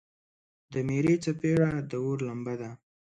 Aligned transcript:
د 0.71 0.73
میرې 0.87 1.15
څپیړه 1.23 1.71
د 1.89 1.91
اور 2.03 2.17
لمبه 2.27 2.53
ده. 2.61 2.71